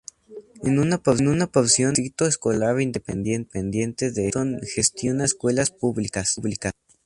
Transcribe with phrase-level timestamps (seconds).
[0.63, 6.39] En una porción, el Distrito Escolar Independiente de Houston gestiona escuelas públicas.